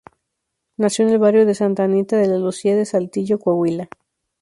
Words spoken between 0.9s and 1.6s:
en el barrio de